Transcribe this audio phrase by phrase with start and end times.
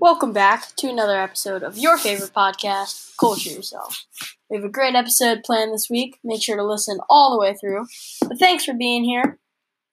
[0.00, 4.06] Welcome back to another episode of your favorite podcast, Culture Yourself.
[4.48, 6.18] We have a great episode planned this week.
[6.24, 7.84] Make sure to listen all the way through.
[8.26, 9.38] But thanks for being here.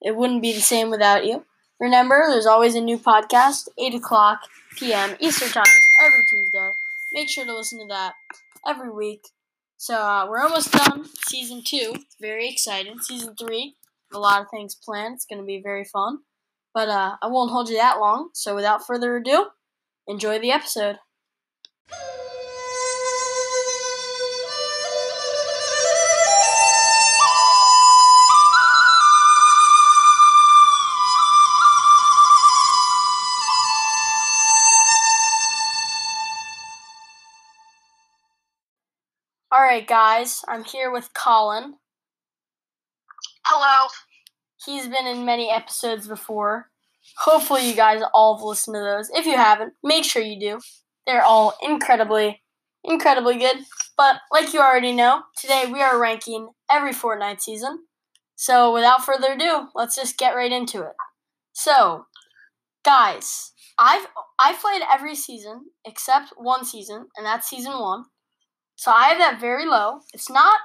[0.00, 1.44] It wouldn't be the same without you.
[1.78, 4.40] Remember, there's always a new podcast, 8 o'clock
[4.78, 5.14] p.m.
[5.20, 5.66] Eastern Time
[6.00, 6.70] every Tuesday.
[7.12, 8.14] Make sure to listen to that
[8.66, 9.28] every week.
[9.76, 11.04] So uh, we're almost done.
[11.28, 11.94] Season 2.
[12.18, 12.98] Very exciting.
[13.00, 13.74] Season 3.
[14.14, 15.16] A lot of things planned.
[15.16, 16.20] It's going to be very fun.
[16.72, 18.30] But uh, I won't hold you that long.
[18.32, 19.48] So without further ado,
[20.08, 20.96] enjoy the episode.
[39.50, 41.74] All right, guys, I'm here with Colin.
[43.44, 43.88] Hello.
[44.64, 46.70] He's been in many episodes before.
[47.18, 49.10] Hopefully, you guys all have listened to those.
[49.10, 50.60] If you haven't, make sure you do.
[51.06, 52.42] They're all incredibly,
[52.84, 53.56] incredibly good.
[53.96, 57.80] But, like you already know, today we are ranking every Fortnite season.
[58.36, 60.94] So, without further ado, let's just get right into it.
[61.52, 62.06] So,
[62.84, 64.06] guys, I've
[64.38, 68.04] I've played every season except one season, and that's season one.
[68.76, 70.00] So I have that very low.
[70.12, 70.60] It's not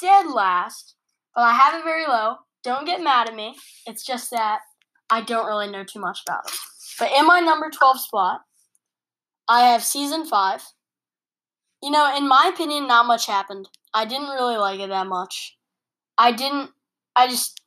[0.00, 0.94] dead last,
[1.34, 2.36] but I have it very low.
[2.62, 3.56] Don't get mad at me.
[3.86, 4.60] It's just that
[5.12, 6.54] I don't really know too much about it.
[6.98, 8.40] But in my number 12 spot,
[9.48, 10.62] I have season 5.
[11.82, 13.68] You know, in my opinion, not much happened.
[13.92, 15.58] I didn't really like it that much.
[16.16, 16.70] I didn't,
[17.14, 17.60] I just,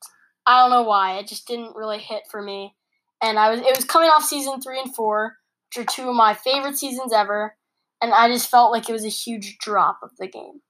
[0.46, 1.18] I don't know why.
[1.18, 2.76] It just didn't really hit for me.
[3.22, 5.36] And I was, it was coming off season 3 and 4,
[5.68, 7.56] which are two of my favorite seasons ever
[8.02, 10.62] and I just felt like it was a huge drop of the game.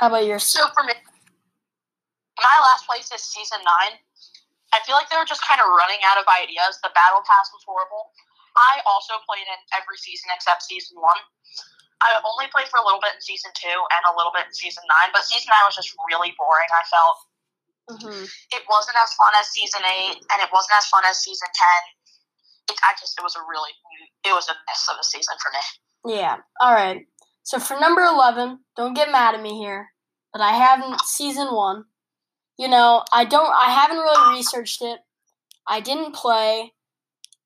[0.00, 0.42] How about yours?
[0.42, 0.94] So for me,
[2.38, 3.98] my last place is season nine.
[4.74, 6.82] I feel like they were just kind of running out of ideas.
[6.82, 8.10] The battle pass was horrible.
[8.58, 11.18] I also played in every season except season one.
[12.02, 14.54] I only played for a little bit in season two and a little bit in
[14.54, 16.70] season nine, but season nine was just really boring.
[16.74, 17.16] I felt
[17.96, 18.26] mm-hmm.
[18.26, 21.80] it wasn't as fun as season eight, and it wasn't as fun as season ten.
[22.74, 23.72] It, I just it was a really
[24.26, 26.18] it was a mess of a season for me.
[26.18, 26.42] Yeah.
[26.60, 27.06] All right.
[27.42, 29.94] So for number eleven, don't get mad at me here,
[30.32, 31.86] but I haven't season one.
[32.58, 33.52] You know, I don't.
[33.52, 34.34] I haven't really ah.
[34.34, 35.00] researched it.
[35.66, 36.72] I didn't play.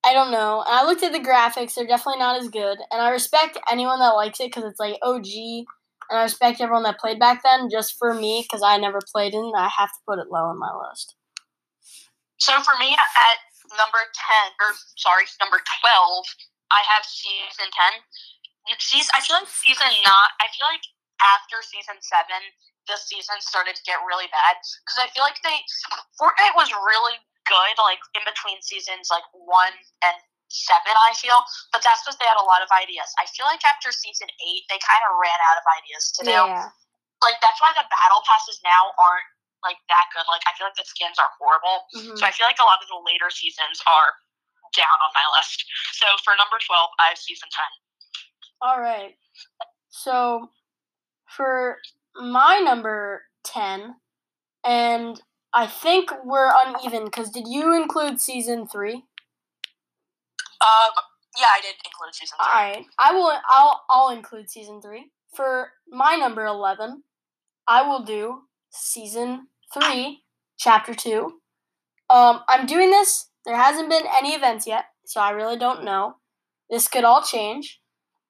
[0.05, 0.63] I don't know.
[0.65, 2.77] And I looked at the graphics; they're definitely not as good.
[2.91, 5.65] And I respect anyone that likes it because it's like OG.
[6.09, 7.69] And I respect everyone that played back then.
[7.69, 10.59] Just for me, because I never played in, I have to put it low on
[10.59, 11.15] my list.
[12.37, 13.37] So for me, at
[13.77, 16.25] number ten, or sorry, number twelve,
[16.71, 18.05] I have season ten.
[18.77, 20.37] Season, I feel like season not.
[20.37, 20.85] I feel like
[21.19, 22.53] after season seven,
[22.89, 25.61] this season started to get really bad because I feel like they
[26.17, 29.73] Fortnite was really good like in between seasons like one
[30.03, 30.17] and
[30.49, 30.93] seven.
[30.97, 31.37] I feel,
[31.71, 33.07] but that's because they had a lot of ideas.
[33.21, 36.33] I feel like after season eight, they kind of ran out of ideas to do.
[36.33, 36.73] Yeah.
[37.21, 39.29] Like that's why the battle passes now aren't
[39.61, 40.25] like that good.
[40.25, 41.85] Like I feel like the skins are horrible.
[41.93, 42.17] Mhm.
[42.17, 44.17] So I feel like a lot of the later seasons are
[44.73, 45.65] down on my list.
[45.93, 47.71] So for number twelve, I have season ten.
[48.61, 49.17] All right.
[49.89, 50.49] So
[51.27, 51.77] for
[52.15, 53.95] my number 10,
[54.63, 55.21] and
[55.53, 58.93] I think we're uneven because did you include season 3?
[60.61, 60.91] Um,
[61.37, 62.85] yeah, I did include season All right.
[62.97, 65.11] I will I'll I'll include season 3.
[65.35, 67.03] For my number 11,
[67.67, 68.41] I will do
[68.71, 70.21] season 3,
[70.57, 71.39] chapter 2.
[72.09, 73.29] Um I'm doing this.
[73.45, 76.15] There hasn't been any events yet, so I really don't know.
[76.69, 77.79] This could all change.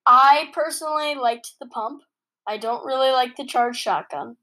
[0.06, 2.02] I personally liked the pump.
[2.50, 4.36] I don't really like the charge shotgun.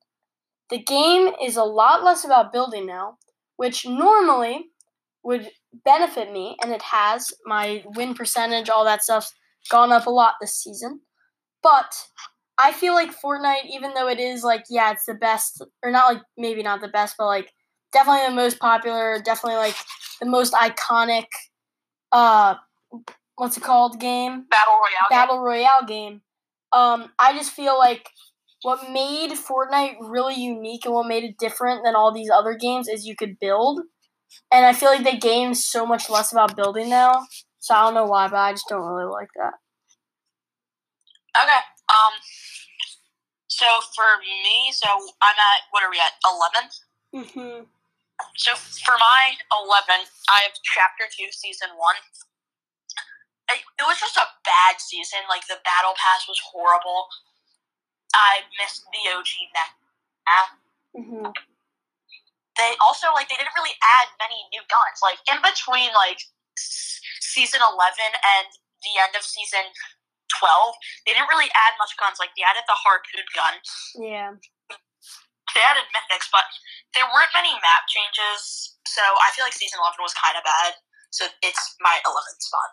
[0.71, 3.19] The game is a lot less about building now,
[3.56, 4.67] which normally
[5.25, 5.50] would
[5.84, 7.33] benefit me, and it has.
[7.44, 9.34] My win percentage, all that stuff's
[9.71, 11.00] gone up a lot this season.
[11.65, 11.97] But
[12.59, 16.15] I feel like Fortnite, even though it is like, yeah, it's the best, or not
[16.15, 17.53] like maybe not the best, but like
[17.93, 19.77] definitely the most popular, definitely like
[20.21, 21.27] the most iconic,
[22.12, 22.55] uh,
[23.34, 24.47] what's it called game?
[24.49, 25.08] Battle Royale.
[25.11, 25.19] game.
[25.19, 26.20] battle royale game.
[26.76, 28.11] Um, I just feel like
[28.61, 32.87] what made Fortnite really unique and what made it different than all these other games
[32.87, 33.81] is you could build.
[34.52, 37.25] And I feel like the game's so much less about building now.
[37.61, 39.55] So I don't know why, but I just don't really like that.
[41.43, 41.62] Okay.
[41.88, 42.12] Um.
[43.49, 44.88] So for me, so
[45.22, 46.12] I'm at what are we at?
[46.29, 46.69] Eleven.
[47.14, 47.64] Mm-hmm.
[48.37, 51.96] So for my eleven, I have chapter two, season one.
[53.46, 55.22] It, was just a bad season.
[55.31, 57.06] Like the battle pass was horrible.
[58.14, 59.72] I missed the OG mech.
[60.96, 61.31] Mm-hmm.
[62.58, 64.98] They also like they didn't really add many new guns.
[65.04, 66.19] Like in between like
[66.58, 67.70] s- season 11
[68.16, 68.48] and
[68.82, 69.70] the end of season
[70.38, 70.75] 12,
[71.06, 72.19] they didn't really add much guns.
[72.19, 73.54] Like, they added the harpoon gun.
[73.94, 74.31] Yeah.
[75.54, 76.44] They added mythics, but
[76.93, 78.76] there weren't many map changes.
[78.84, 80.76] So I feel like season 11 was kind of bad.
[81.14, 82.70] So it's my 11th spot.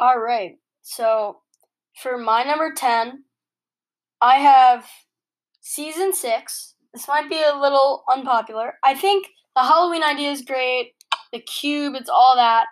[0.00, 0.52] All right.
[0.82, 1.38] So
[2.00, 3.24] for my number 10,
[4.20, 4.86] I have
[5.60, 6.74] season 6.
[6.94, 8.74] This might be a little unpopular.
[8.84, 10.92] I think the Halloween idea is great.
[11.32, 12.66] The cube, it's all that.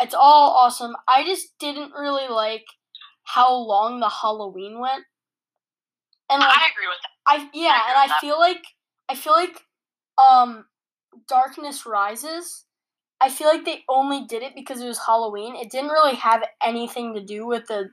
[0.00, 0.94] It's all awesome.
[1.08, 2.64] I just didn't really like
[3.24, 5.04] how long the Halloween went.
[6.30, 7.10] And like, I agree with that.
[7.26, 8.20] I yeah, agree and I that.
[8.20, 8.62] feel like
[9.08, 9.60] I feel like
[10.18, 10.64] um
[11.28, 12.64] Darkness Rises.
[13.22, 15.54] I feel like they only did it because it was Halloween.
[15.54, 17.90] It didn't really have anything to do with the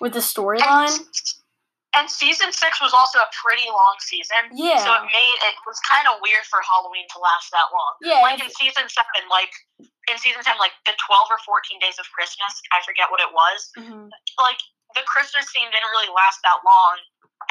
[0.00, 0.92] with the storyline.
[1.96, 4.52] And season six was also a pretty long season.
[4.52, 4.84] Yeah.
[4.84, 7.92] So it made it was kind of weird for Halloween to last that long.
[8.04, 9.48] Yeah, Like in season seven, like
[10.12, 13.32] in season ten, like the twelve or fourteen days of Christmas, I forget what it
[13.32, 13.72] was.
[13.80, 14.12] mhm.
[14.36, 14.60] Like
[14.92, 17.00] the Christmas scene didn't really last that long,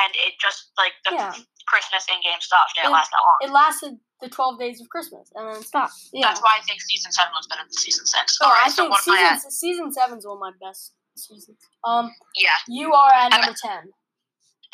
[0.05, 1.33] and it just like the Yeah.
[1.65, 3.37] Christmas in-game stuff didn't It- last that long.
[3.41, 5.89] It lasted the twelve days of Christmas and then stop.
[6.13, 6.27] Yeah.
[6.29, 8.37] That's why I think season seven was better than season six.
[8.37, 9.51] So All I so think I season at?
[9.51, 11.59] season seven's one of my best seasons.
[11.83, 12.55] Um, Yeah.
[12.67, 13.91] you are at I'm number ten.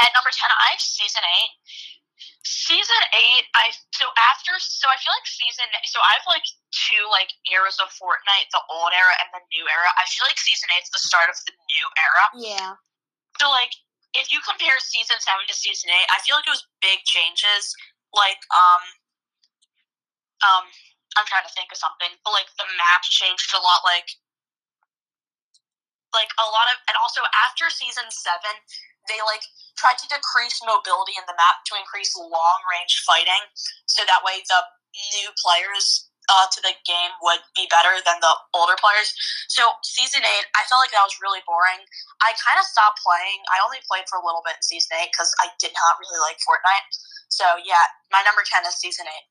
[0.02, 1.54] At number ten, I have season eight.
[2.42, 7.02] Season eight, I so after so I feel like season so I have like two
[7.10, 9.90] like eras of Fortnite, the old era and the new era.
[9.98, 12.26] I feel like season eight's the start of the new era.
[12.38, 12.72] Yeah.
[13.42, 13.74] So like
[14.18, 17.74] if you compare season seven to season eight, I feel like it was big changes.
[18.14, 18.82] Like um
[20.46, 20.66] um
[21.20, 23.84] I'm trying to think of something, but like the map changed a lot.
[23.84, 24.08] Like
[26.16, 28.56] like a lot of and also after season seven,
[29.08, 29.44] they like
[29.76, 33.44] tried to decrease mobility in the map to increase long range fighting,
[33.88, 34.62] so that way the
[35.16, 39.12] new players uh, to the game would be better than the older players.
[39.50, 41.82] So season eight, I felt like that was really boring.
[42.24, 43.42] I kind of stopped playing.
[43.52, 46.22] I only played for a little bit in season eight because I did not really
[46.24, 46.88] like Fortnite.
[47.28, 47.84] So yeah,
[48.14, 49.28] my number ten is season eight.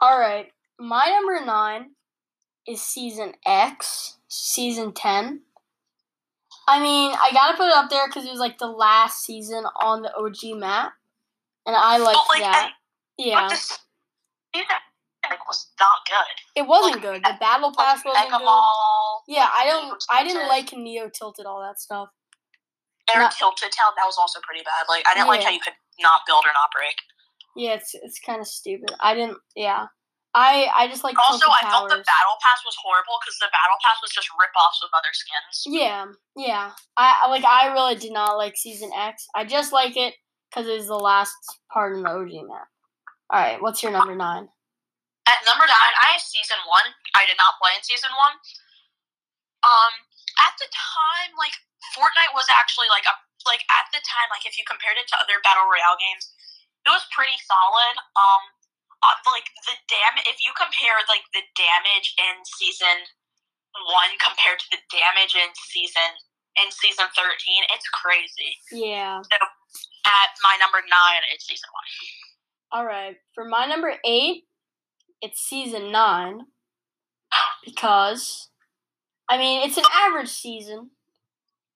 [0.00, 0.46] All right.
[0.78, 1.90] My number nine
[2.66, 5.42] is season X, season ten.
[6.66, 9.64] I mean, I gotta put it up there because it was like the last season
[9.82, 10.92] on the OG map,
[11.66, 12.70] and I oh, liked But like, that.
[13.18, 13.78] and, Yeah, this
[14.54, 16.62] like, was not good.
[16.62, 17.24] it wasn't like, good.
[17.24, 19.34] The battle pass Like, wasn't good.
[19.34, 20.02] Yeah, I don't.
[20.10, 22.08] I didn't like Neo tilted all that stuff.
[23.14, 23.92] Air Tilted Town.
[23.96, 24.86] That was also pretty bad.
[24.88, 26.96] Like I didn't like how you could not build or not break.
[27.56, 28.92] Yeah, it's it's kind of stupid.
[29.00, 29.38] I didn't.
[29.56, 29.86] Yeah,
[30.34, 33.78] I I just like Also, I felt the battle pass was horrible because the battle
[33.82, 35.66] pass was just rip-offs of other skins.
[35.66, 36.06] Yeah,
[36.36, 36.70] yeah.
[36.96, 37.44] I like.
[37.44, 39.26] I really did not like season X.
[39.34, 40.14] I just like it
[40.48, 41.34] because it was the last
[41.72, 42.70] part in the OG map.
[43.30, 44.50] All right, what's your number nine?
[45.28, 46.90] At number nine, I have season one.
[47.14, 48.34] I did not play in season one.
[49.62, 49.92] Um,
[50.40, 51.54] at the time, like
[51.94, 53.14] Fortnite was actually like a
[53.46, 56.32] like at the time, like if you compared it to other battle royale games,
[56.86, 57.19] it was pretty
[57.50, 57.96] solid.
[58.14, 58.42] Um,
[59.02, 63.10] uh, like the dam, if you compare like the damage in season
[63.74, 66.14] one compared to the damage in season
[66.62, 68.54] in season thirteen, it's crazy.
[68.70, 69.18] Yeah.
[69.26, 69.36] So
[70.06, 71.88] at my number nine, it's season one.
[72.72, 73.16] All right.
[73.34, 74.46] For my number eight,
[75.20, 76.46] it's season nine
[77.64, 78.48] because,
[79.28, 80.90] I mean, it's an average season.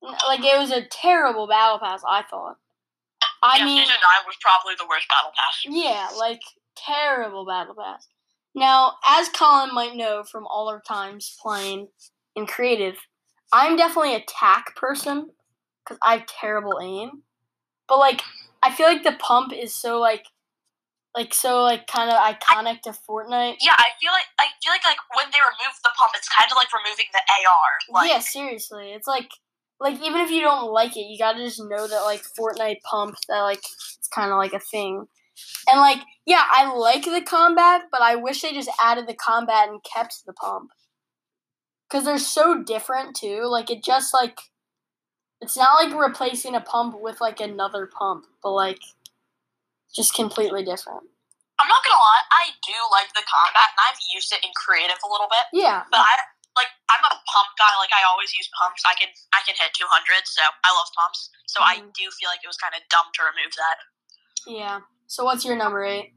[0.03, 2.02] Like it was a terrible battle pass.
[2.07, 2.59] I thought.
[3.45, 5.65] I yeah, mean, season nine was probably the worst battle pass.
[5.69, 6.41] Yeah, like
[6.77, 8.09] terrible battle pass.
[8.55, 11.89] Now, as Colin might know from all our times playing
[12.35, 12.97] in creative,
[13.53, 15.29] I'm definitely a tack person
[15.85, 17.23] because I have terrible aim.
[17.87, 18.23] But like,
[18.63, 20.25] I feel like the pump is so like,
[21.15, 23.57] like so like kind of iconic to Fortnite.
[23.61, 26.51] Yeah, I feel like I feel like like when they remove the pump, it's kind
[26.51, 28.01] of like removing the AR.
[28.01, 29.29] Like, yeah, seriously, it's like
[29.81, 33.16] like even if you don't like it, you gotta just know that like Fortnite pump
[33.28, 35.07] that like it's kind of like a thing.
[35.71, 39.69] And like yeah, I like the combat, but I wish they just added the combat
[39.69, 40.71] and kept the pump.
[41.90, 43.45] Cause they're so different too.
[43.45, 44.38] Like it just like
[45.40, 48.81] it's not like replacing a pump with like another pump, but like
[49.95, 51.02] just completely different.
[51.61, 54.99] I'm not gonna lie, I do like the combat, and I've used it in creative
[55.04, 55.47] a little bit.
[55.52, 55.85] Yeah.
[55.90, 56.16] But I
[56.93, 57.73] I'm a pump guy.
[57.81, 58.83] Like I always use pumps.
[58.85, 59.88] I can I can hit 200,
[60.29, 61.31] so I love pumps.
[61.47, 61.93] So I Mhm.
[61.95, 63.76] do feel like it was kind of dumb to remove that.
[64.47, 64.81] Yeah.
[65.07, 66.12] So what's your number eight?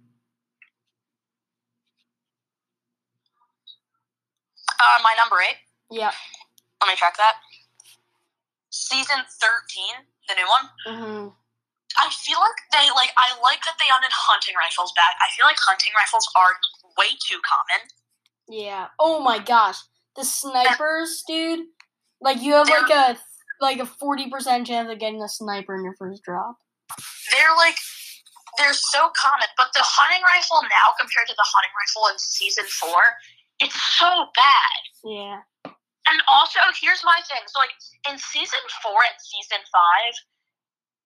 [4.80, 5.58] Uh, my number eight.
[5.90, 6.12] Yeah.
[6.82, 7.36] Let me check that.
[8.70, 10.70] Season 13, the new one.
[10.86, 11.28] hmm
[12.00, 15.16] I feel like they like I like that they added hunting rifles back.
[15.20, 16.54] I feel like hunting rifles are
[16.98, 17.90] way too common.
[18.48, 18.90] Yeah.
[19.00, 19.78] Oh my gosh.
[20.18, 21.66] The snipers, dude.
[22.20, 23.18] Like you have like a
[23.62, 26.58] like a forty percent chance of getting a sniper in your first drop.
[27.32, 27.78] They're like
[28.58, 32.66] they're so common, but the hunting rifle now compared to the hunting rifle in season
[32.66, 33.02] four,
[33.62, 34.82] it's so bad.
[35.06, 35.46] Yeah.
[36.10, 37.46] And also, here's my thing.
[37.46, 37.76] So, like
[38.10, 40.14] in season four and season five,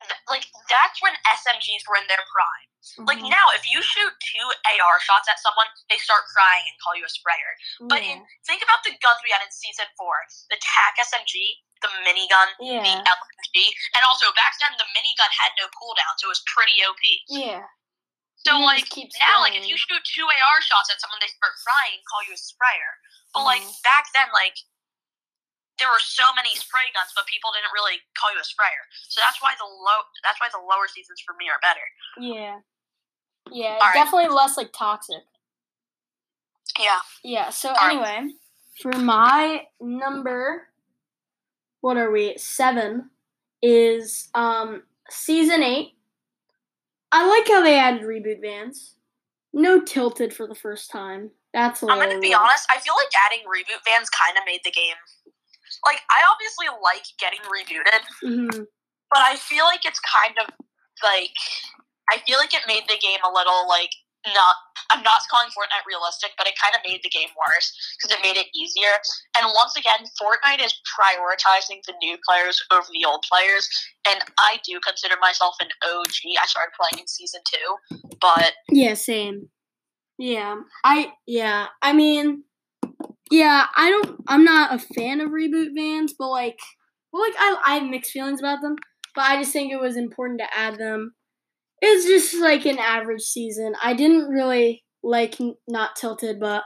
[0.08, 2.68] th- like that's when SMGs were in their prime.
[3.06, 3.30] Like Mhm.
[3.30, 7.06] now, if you shoot two AR shots at someone, they start crying and call you
[7.06, 7.54] a sprayer.
[7.82, 10.18] But in, think about the guns we had in season four:
[10.50, 12.90] the TAC SMG, the minigun, the.
[13.06, 17.04] LMG, and also back then the minigun had no cooldown, so it was pretty OP.
[17.28, 17.68] Yeah.
[18.46, 18.90] So You like
[19.22, 22.24] now, like if you shoot two AR shots at someone, they start crying and call
[22.26, 22.98] you a sprayer.
[23.34, 23.82] But like Mhm.
[23.84, 24.58] back then, like
[25.82, 28.86] there were so many spray guns, but people didn't really call you a sprayer.
[29.10, 31.82] So that's why the low that's why the lower seasons for me are better.
[32.22, 32.62] Yeah.
[33.50, 33.98] Yeah, Alright.
[33.98, 35.26] definitely less like toxic.
[36.78, 37.02] Yeah.
[37.26, 37.98] Yeah, so Alright.
[37.98, 38.34] anyway,
[38.80, 40.70] for my number
[41.82, 42.38] what are we?
[42.38, 43.10] 7
[43.64, 45.98] is um season 8.
[47.12, 48.96] I like how they added reboot vans.
[49.52, 51.32] No tilted for the first time.
[51.54, 52.68] That's a I'm gonna be honest.
[52.70, 54.96] I feel like adding reboot vans kind of made the game.
[55.86, 58.66] Like I obviously like getting rebooted, Mhm.
[59.10, 60.48] but I feel like it's kind of
[61.04, 61.32] like
[62.12, 63.92] I feel like it made the game a little like
[64.36, 64.56] not.
[64.92, 68.22] I'm not calling Fortnite realistic, but it kind of made the game worse because it
[68.22, 69.00] made it easier.
[69.38, 73.70] And once again, Fortnite is prioritizing the new players over the old players.
[74.06, 76.38] And I do consider myself an OG.
[76.42, 79.50] I started playing in season two, but Yeah, same.
[80.18, 80.58] Yeah.
[80.84, 82.44] I yeah, I mean
[83.32, 86.60] yeah, I don't I'm not a fan of reboot vans, but like
[87.12, 88.76] well like I I have mixed feelings about them,
[89.16, 91.16] but I just think it was important to add them.
[91.82, 93.74] It's just like an average season.
[93.82, 96.64] I didn't really like not tilted, but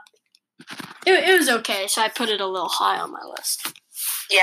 [1.05, 3.71] it, it was okay, so I put it a little high on my list.
[4.31, 4.41] Yeah.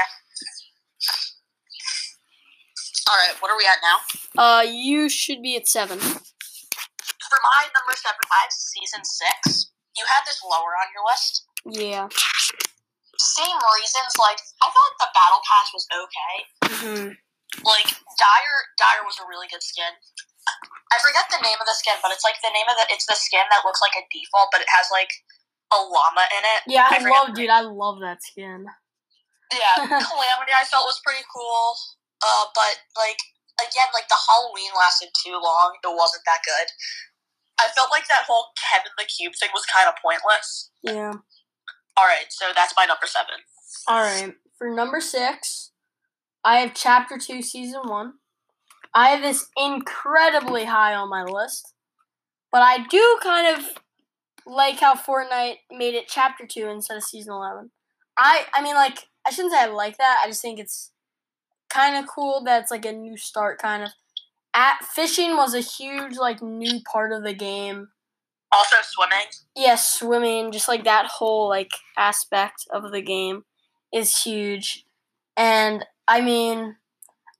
[3.10, 4.40] All right, what are we at now?
[4.40, 5.98] Uh you should be at 7.
[5.98, 9.72] For my number seven, I have season six.
[9.96, 11.46] You had this lower on your list.
[11.66, 12.08] Yeah.
[13.18, 14.12] Same reasons.
[14.18, 16.36] Like I thought the battle pass was okay.
[16.82, 17.16] Mhm.
[17.64, 19.92] like Dire, Dire was a really good skin.
[20.90, 23.06] I forget the name of the skin, but it's like the name of the it's
[23.06, 25.12] the skin that looks like a default, but it has like
[25.72, 26.60] a llama in it.
[26.66, 28.66] Yeah, I, I love dude, I love that skin.
[29.52, 31.76] Yeah, Calamity I felt was pretty cool.
[32.24, 33.20] Uh, but like
[33.60, 35.76] again, like the Halloween lasted too long.
[35.78, 36.68] It wasn't that good.
[37.60, 40.72] I felt like that whole Kevin the Cube thing was kind of pointless.
[40.82, 41.20] Yeah.
[41.96, 43.34] All right, so that's my number seven.
[43.88, 44.34] All right.
[44.56, 45.72] For number six,
[46.44, 48.14] I have Chapter Two, Season One.
[48.94, 51.74] I have this incredibly high on my list,
[52.50, 53.64] but I do kind of
[54.46, 57.70] like how Fortnite made it Chapter Two instead of Season Eleven.
[58.18, 60.20] I, I mean, like, I shouldn't say I like that.
[60.22, 60.92] I just think it's
[61.70, 63.90] kind of cool that it's like a new start, kind of.
[64.54, 67.88] At fishing was a huge like new part of the game
[68.52, 69.26] Also, swimming.
[69.56, 73.44] yes, swimming, just like that whole like aspect of the game
[73.92, 74.84] is huge.
[75.36, 76.76] And I mean,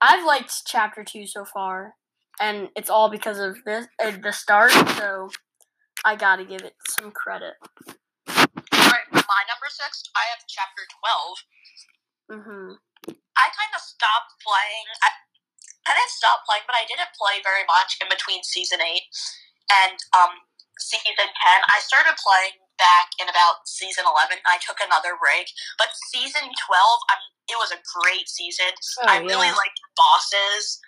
[0.00, 1.94] I've liked chapter 2 so far,
[2.40, 5.30] and it's all because of this uh, the start, so
[6.04, 7.54] I got to give it some credit.
[8.26, 11.36] All right, my number six, I have chapter twelve.
[12.30, 12.76] Mhm.
[13.36, 14.86] I kind of stopped playing.
[15.02, 15.08] I,
[15.88, 19.02] I didn't stop playing, but I didn't play very much in between season eight
[19.70, 20.40] and um
[20.80, 21.58] season ten.
[21.68, 24.40] I started playing back in about season eleven.
[24.48, 28.72] I took another break, but season twelve, I mean, it was a great season.
[29.02, 29.58] Oh, I really yeah.
[29.58, 30.80] liked bosses.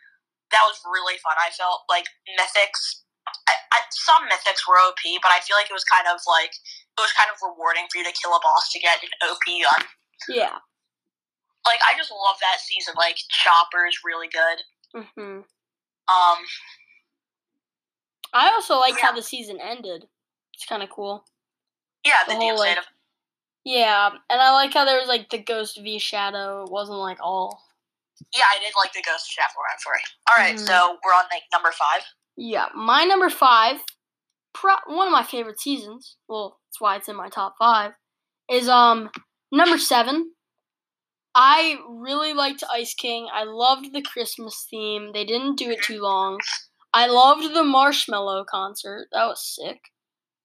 [0.52, 1.34] That was really fun.
[1.36, 2.06] I felt like
[2.38, 3.04] mythics.
[3.48, 6.52] I, I, some mythics were OP, but I feel like it was kind of like
[6.52, 9.44] it was kind of rewarding for you to kill a boss to get an OP
[9.48, 9.82] gun.
[10.28, 10.56] Yeah.
[11.66, 12.94] Like I just love that season.
[12.96, 14.58] Like Chopper is really good.
[14.94, 15.44] Mhm.
[16.06, 16.38] Um,
[18.34, 20.06] I also like how the season ended.
[20.54, 21.24] It's kind of cool.
[22.04, 22.84] yeah, the, The whole, like, of
[23.64, 26.64] Yeah, and I like how there was like the ghost v shadow.
[26.64, 27.62] It wasn't like all.
[28.34, 30.08] yeah, I did like the Ghost Shaft Run for it.
[30.28, 30.66] All right, Mhm.
[30.66, 32.02] so we're on like number five.
[32.36, 33.80] Yeah, my number five,
[34.52, 36.16] pro- one of my favorite seasons.
[36.28, 37.92] Well, that's why it's in my top five.
[38.48, 39.10] Is um
[39.50, 40.32] number seven.
[41.34, 43.28] I really liked Ice King.
[43.32, 45.10] I loved the Christmas theme.
[45.12, 46.38] They didn't do it too long.
[46.94, 49.08] I loved the Marshmello concert.
[49.12, 49.80] That was sick.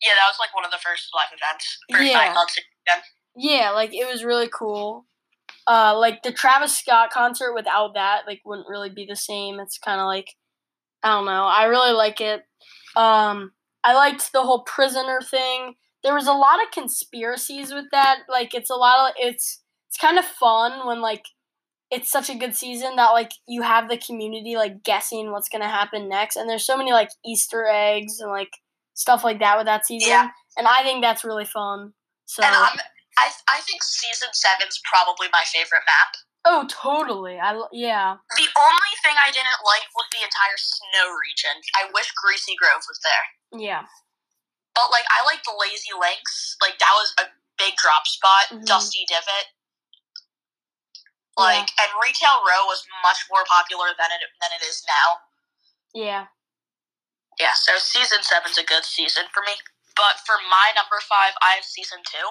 [0.01, 1.77] Yeah, that was like one of the first live events.
[1.91, 2.03] First
[2.87, 3.01] Yeah.
[3.35, 5.05] Yeah, like it was really cool.
[5.67, 9.59] Uh, like the Travis Scott concert without that, like wouldn't really be the same.
[9.59, 10.35] It's kind of like
[11.03, 11.45] I don't know.
[11.45, 12.41] I really like it.
[12.95, 13.51] Um,
[13.83, 15.75] I liked the whole prisoner thing.
[16.03, 18.19] there was a lot of conspiracies with that.
[18.27, 21.23] Like it's a lot of it's it's kind of fun when like
[21.91, 25.67] it's such a good season that like you have the community like guessing what's gonna
[25.69, 28.51] happen next, and there's so many like Easter eggs and like
[28.93, 30.27] stuff like that with that season, Yeah.
[30.58, 31.93] and I think that's really fun.
[32.25, 32.77] So And I'm,
[33.17, 36.12] I I think season seven's probably my favorite map.
[36.46, 41.58] oh, totally, I yeah The only thing I didn't like was the entire snow region.
[41.75, 43.25] I wish Greasy Grove was there.
[43.65, 43.84] yeah
[44.75, 46.55] But like I like the Lazy Links.
[46.62, 47.25] Like that was a
[47.58, 48.46] big drop spot.
[48.53, 48.65] Mhm.
[48.65, 49.48] Dusty Divot.
[51.39, 55.08] Like and Retail Row was much more popular than it than it is now.
[55.96, 56.24] yeah
[57.39, 59.55] Yeah, so season seven's a good season for me.
[59.96, 62.27] But for my number five, I have season two.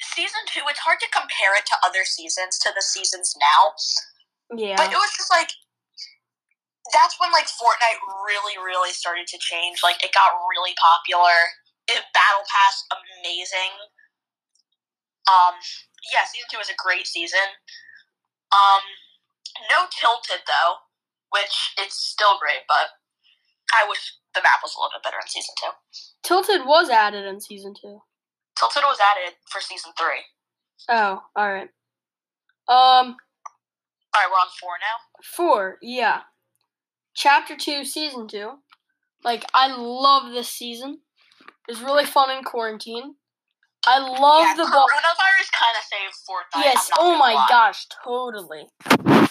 [0.00, 3.76] Season two, it's hard to compare it to other seasons to the seasons now.
[4.56, 5.52] yeah But it was just like
[6.92, 9.80] that's when like Fortnite really, really started to change.
[9.84, 11.36] Like it got really popular.
[11.88, 13.72] It battle pass amazing.
[15.28, 15.54] Um
[16.12, 17.56] yeah, season two was a great season.
[18.52, 18.82] Um
[19.70, 20.80] no tilted though,
[21.30, 22.96] which it's still great, but
[23.72, 25.72] I wish the map was a little bit better in season two.
[26.22, 28.02] Tilted was added in season two.
[28.58, 30.22] Tilted was added for season three.
[30.88, 31.68] Oh, all right.
[32.68, 33.16] Um,
[34.14, 35.22] Alright, we're on four now.
[35.24, 36.20] four, yeah.
[37.14, 38.52] Chapter two, season two.
[39.24, 41.00] Like, I love this season.
[41.68, 43.14] It's really fun in quarantine.
[43.86, 44.86] I love yeah, the ball.
[44.86, 46.64] coronavirus kind of saved Fortnite.
[46.64, 46.90] Yes.
[46.98, 47.46] Oh my lie.
[47.48, 48.66] gosh, totally.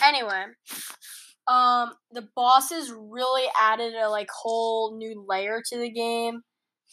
[0.03, 0.45] Anyway,
[1.47, 6.41] um, the bosses really added a like whole new layer to the game.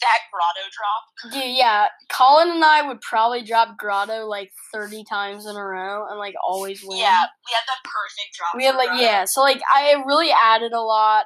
[0.02, 1.32] That grotto drop.
[1.32, 6.06] Dude, yeah, Colin and I would probably drop Grotto like thirty times in a row
[6.10, 6.98] and like always win.
[6.98, 8.54] Yeah, we had the perfect drop.
[8.54, 9.02] We had like Grotto.
[9.02, 11.24] yeah, so like I really added a lot.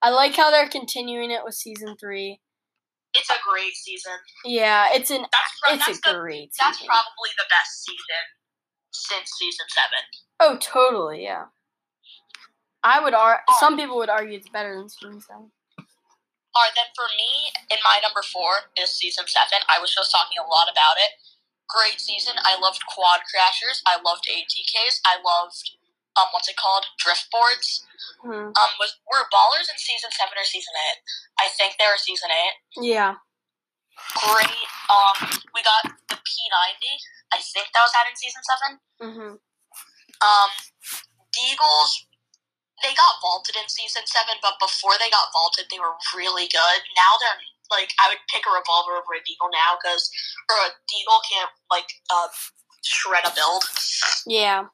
[0.00, 2.38] I like how they're continuing it with season three.
[3.14, 4.12] It's a great season.
[4.44, 6.88] Yeah, it's an That's pro- it's that's, a the, great that's season.
[6.90, 8.24] probably the best season
[8.90, 10.02] since season seven.
[10.40, 11.44] oh, totally, yeah.
[12.82, 15.50] I would ar- some people would argue it's better than season seven.
[16.54, 19.58] Alright, then for me, in my number four is season seven.
[19.66, 21.10] I was just talking a lot about it.
[21.66, 22.34] Great season.
[22.44, 23.82] I loved quad crashers.
[23.86, 25.00] I loved ATKs.
[25.06, 25.58] I loved
[26.16, 26.86] um what's it called?
[26.98, 27.86] Drift boards.
[28.22, 28.50] Hmm.
[28.54, 30.98] Um was were ballers in season seven or season eight?
[31.38, 32.56] I think they were season eight.
[32.80, 33.18] Yeah.
[34.26, 34.68] Great.
[34.90, 35.16] Um
[35.54, 36.94] we got the P ninety.
[37.34, 38.70] I think that was added in season seven.
[39.02, 39.32] Mm-hmm.
[40.22, 40.50] Um,
[41.34, 42.06] Deagles,
[42.82, 46.78] they got vaulted in season seven, but before they got vaulted, they were really good.
[46.94, 47.42] Now they're
[47.74, 50.06] like, I would pick a revolver over a Deagle now because,
[50.46, 52.30] or a Deagle can't like uh,
[52.86, 53.66] shred a build.
[54.26, 54.70] Yeah.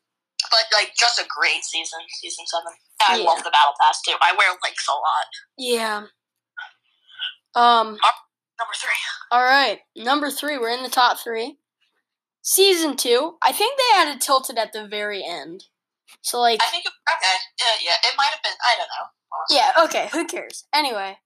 [0.50, 2.72] But like, just a great season, season seven.
[3.08, 3.24] I Yeah.
[3.24, 4.14] love the battle pass too.
[4.20, 5.26] I wear links a lot.
[5.56, 6.06] Yeah.
[7.54, 7.98] Um.
[8.58, 9.00] Number three.
[9.30, 9.80] All right.
[9.96, 10.58] Number three.
[10.58, 11.58] We're in the top three.
[12.42, 13.36] Season two.
[13.42, 15.64] I think they added tilted at the very end.
[16.22, 16.60] So like.
[16.62, 18.52] I think it, okay, yeah, yeah, it might have been.
[18.68, 19.06] I don't know.
[19.32, 19.56] honestly.
[19.56, 20.64] Yeah, okay, who cares?
[20.72, 21.18] Anyway,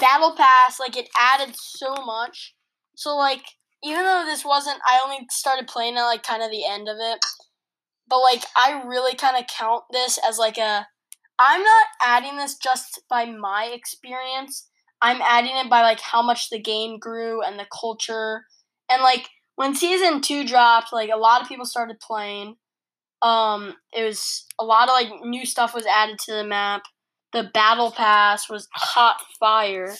[0.00, 2.54] Battle Pass, like, it added so much.
[2.94, 3.42] So, like,
[3.82, 6.96] even though this wasn't, I only started playing at, like, kind of the end of
[7.00, 7.18] it.
[8.08, 10.86] But, like, I really kind of count this as, like, a.
[11.38, 14.68] I'm not adding this just by my experience.
[15.00, 18.44] I'm adding it by, like, how much the game grew and the culture.
[18.90, 22.56] And, like, when season two dropped, like, a lot of people started playing.
[23.22, 26.82] Um, it was a lot of, like, new stuff was added to the map
[27.32, 29.94] the battle pass was hot fire.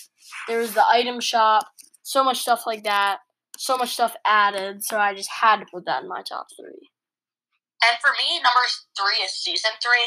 [0.49, 1.67] There was the item shop,
[2.03, 3.19] so much stuff like that,
[3.57, 4.85] so much stuff added.
[4.85, 6.91] So I just had to put that in my top three.
[7.83, 8.63] And for me, number
[8.95, 10.07] three is season three.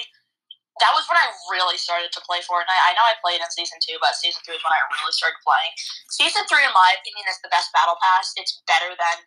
[0.83, 2.83] That was when I really started to play Fortnite.
[2.83, 5.39] I know I played in season two, but season three is when I really started
[5.39, 5.71] playing.
[6.11, 8.35] Season three, in my opinion, is the best battle pass.
[8.35, 9.17] It's better than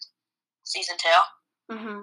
[0.68, 1.20] season two.
[1.72, 2.00] Mm-hmm.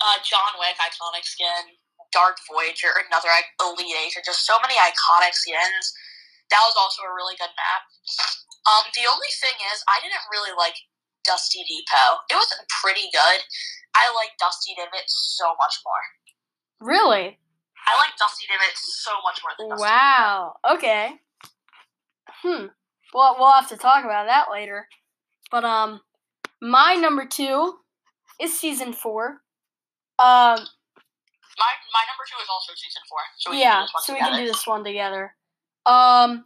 [0.00, 1.76] Uh, John Wick, iconic skin.
[2.08, 4.24] Dark Voyager, another i- Elite Agent.
[4.24, 5.92] Just so many iconic skins.
[6.48, 7.84] That was also a really good map.
[8.64, 10.76] Um, the only thing is, I didn't really like
[11.28, 12.24] Dusty Depot.
[12.32, 12.48] It was
[12.80, 13.40] pretty good.
[13.94, 16.88] I like Dusty Divot so much more.
[16.88, 17.36] Really?
[17.86, 20.56] I like Dusty Divot so much more than Dusty Wow.
[20.72, 21.10] Okay.
[22.42, 22.66] Hmm.
[23.12, 24.86] Well, we'll have to talk about that later.
[25.50, 26.00] But um,
[26.60, 27.74] my number two
[28.40, 29.40] is season four.
[30.18, 30.58] Um,
[31.58, 33.18] My my number two is also season four.
[33.38, 34.30] So we yeah, can do this one so we together.
[34.36, 35.34] can do this one together.
[35.86, 36.44] Um,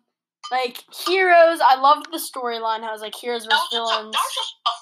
[0.50, 2.82] like heroes, I loved the storyline.
[2.82, 4.10] How it was like heroes versus villains.
[4.12, 4.72] that was just, a,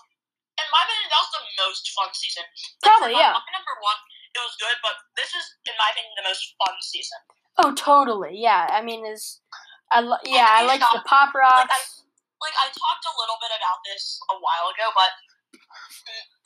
[0.62, 2.44] in my opinion, that was the most fun season.
[2.46, 3.34] Like, Probably, my, yeah.
[3.36, 3.98] My number one,
[4.34, 7.20] it was good, but this is, in my opinion, the most fun season.
[7.60, 8.38] Oh, totally.
[8.40, 9.42] Yeah, I mean, is
[9.90, 12.06] I lo- yeah, I Enemy like the pop rocks.
[12.40, 15.12] like I talked a little bit about this a while ago, but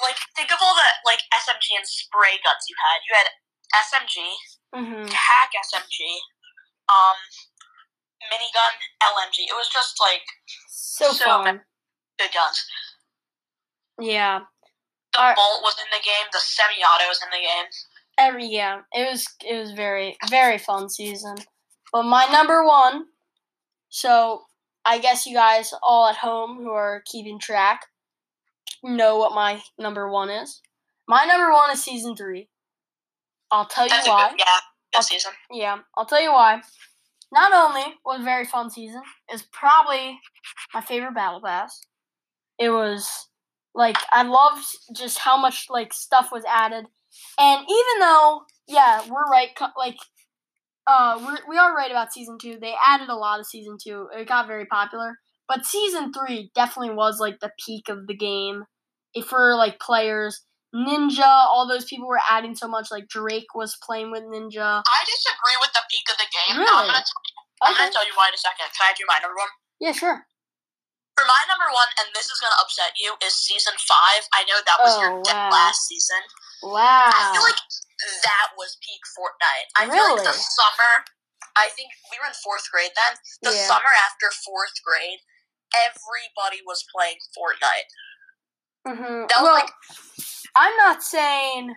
[0.03, 2.99] like think of all the like SMG and spray guns you had.
[3.05, 3.29] You had
[3.85, 4.17] SMG,
[4.75, 5.99] hmm TAC SMG,
[6.91, 7.19] um,
[8.33, 9.45] minigun LMG.
[9.49, 10.23] It was just like
[10.69, 11.61] So, So fun.
[12.19, 12.65] good guns.
[14.01, 14.41] Yeah.
[15.13, 15.37] The Alright.
[15.37, 16.27] Bolt was in the game.
[16.33, 17.65] The semi-auto was in the game.
[18.19, 21.37] Every yeah, it was it was very very fun season.
[21.93, 23.07] But my number one,
[23.89, 24.43] so
[24.85, 27.87] I guess you guys all at home who are keeping track
[28.85, 30.61] know what my number one is.
[31.09, 32.49] My number one is season three.
[33.51, 34.31] I'll tell you That's a why.
[34.31, 34.45] good, yeah,
[34.93, 35.33] good I'll- season.
[35.51, 36.61] Yeah, I'll tell you why.
[37.35, 40.21] Not only was a very fun season, it's probably
[40.73, 41.81] my favorite battle pass.
[42.61, 43.29] It was
[43.75, 46.85] like I loved just how much like stuff was added,
[47.39, 49.97] and even though yeah, we're right, like
[50.87, 52.57] uh, we're, we are right about season two.
[52.61, 54.07] They added a lot of season two.
[54.17, 55.19] It got very popular,
[55.49, 58.63] but season three definitely was like the peak of the game.
[59.13, 60.45] If for like players,
[60.75, 62.91] Ninja, all those people were adding so much.
[62.91, 64.83] Like Drake was playing with Ninja.
[64.83, 66.59] I disagree with the peak of the game.
[66.67, 66.99] Now, I'm Really?
[66.99, 67.79] gonna tell you, I'm Okay.
[67.87, 68.67] gonna tell you why in a second.
[68.75, 69.49] Can I do my number one?
[69.79, 70.27] Yeah, sure.
[71.15, 74.27] For my number one, and this is gonna upset you, is season five.
[74.35, 75.51] I know that was Oh, your wow.
[75.51, 76.19] last season.
[76.63, 77.07] Wow.
[77.15, 77.61] I feel like
[78.27, 79.71] that was peak Fortnite.
[79.79, 81.05] I feel like the summer.
[81.55, 83.15] I think we were in fourth grade then.
[83.43, 83.67] The Yeah.
[83.69, 85.21] summer after fourth grade,
[85.73, 87.87] everybody was playing Fortnite.
[88.89, 89.27] Mm-hmm.
[89.29, 89.71] That was well, like
[90.57, 91.75] I'm not saying,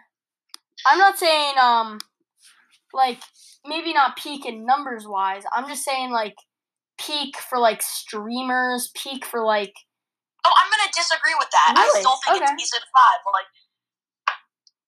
[0.85, 1.99] I'm not saying, um,
[2.93, 3.19] like
[3.65, 5.43] maybe not peak in numbers wise.
[5.53, 6.35] I'm just saying like
[6.99, 9.73] peak for like streamers, peak for like
[10.47, 11.75] Oh, I'm gonna disagree with that.
[11.75, 11.99] I Really?
[11.99, 12.47] still think Okay.
[12.47, 13.19] it's season five.
[13.27, 13.51] Like,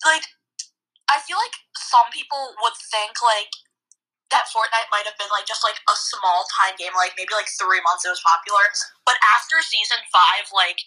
[0.07, 0.25] like,
[1.11, 3.51] I feel like some people would think like
[4.31, 7.51] that Fortnite might have been like just like a small time game, like maybe like
[7.59, 8.71] three months it was popular.
[9.03, 10.79] But after season five, like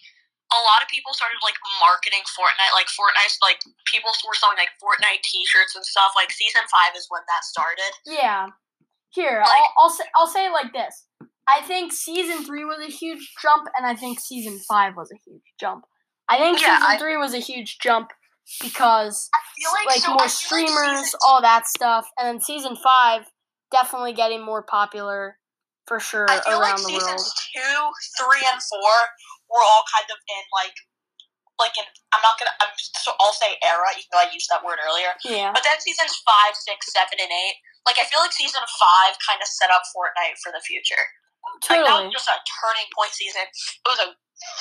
[0.53, 2.73] a lot of people started like marketing Fortnite.
[2.73, 6.13] Like Fortnite, like people were selling like Fortnite T-shirts and stuff.
[6.15, 7.91] Like season five is when that started.
[8.05, 8.47] yeah.
[9.13, 11.05] Here, Like- I'll, I'll say I'll say it like this.
[11.47, 15.19] I think season three was a huge jump, and I think season five was a
[15.29, 15.85] huge jump.
[16.29, 18.09] I think Yeah, season I- three was a huge jump
[18.61, 22.41] because I feel like, like so more like streamers, season all that stuff, and then
[22.41, 23.25] season five
[23.71, 25.37] definitely getting more popular
[25.87, 27.19] for sure I feel like around the world.
[27.53, 27.61] two,
[28.17, 28.91] three, and four
[29.53, 30.75] were all kind of in like,
[31.61, 31.85] like in.
[32.11, 32.53] I'm not gonna.
[32.59, 35.13] I'm so I'll say era, even though I used that word earlier.
[35.23, 37.57] Yeah, But then seasons five, six, seven, and eight.
[37.85, 41.03] Like I feel like season five kind of set up Fortnite for the future.
[41.69, 43.43] Like that was just a turning point season.
[43.45, 44.09] It was a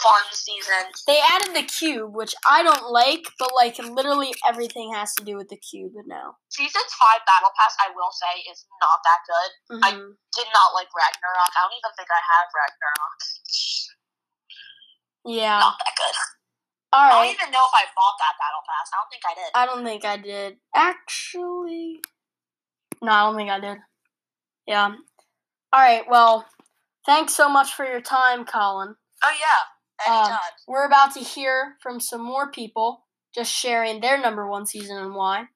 [0.02, 0.82] fun season.
[1.06, 5.38] They added the cube, which I don't like, but like literally everything has to do
[5.38, 6.36] with the cube now.
[6.50, 9.50] Season five battle pass, I will say, is not that good.
[9.86, 10.18] I- Mhm.
[10.34, 11.52] Did not like Ragnarok.
[11.54, 13.18] I don't even think I have Ragnarok.
[15.24, 15.58] Yeah.
[15.58, 16.14] Not that good.
[16.94, 18.90] All I don't even know if I bought that battle pass.
[18.92, 19.50] I don't think I did.
[19.54, 20.56] I don't think I did.
[20.74, 22.00] Actually,
[23.00, 23.78] no, I don't think I did.
[24.66, 24.94] Yeah.
[25.72, 26.02] All right.
[26.08, 26.46] Well,
[27.06, 28.94] thanks so much for your time, Colin.
[29.24, 30.38] Oh yeah, Um.
[30.68, 35.14] We're about to hear from some more people just sharing their number one season and
[35.14, 35.46] why.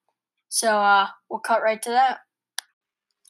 [0.48, 2.20] So uh, we'll cut right to that.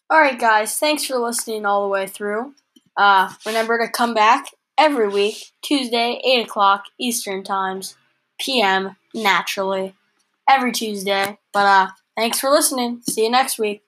[0.08, 0.78] All right, guys.
[0.78, 2.54] Thanks for listening all the way through.
[2.96, 4.46] Uh, remember to come back
[4.78, 7.96] every week, Tuesday, 8 o'clock Eastern Times,
[8.38, 9.94] PM, naturally.
[10.48, 11.38] Every Tuesday.
[11.52, 13.02] But uh, thanks for listening.
[13.08, 13.82] See you next week.